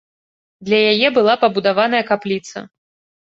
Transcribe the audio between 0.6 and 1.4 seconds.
Для яе была